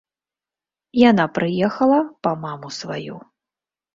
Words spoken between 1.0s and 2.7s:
Яна прыехала па маму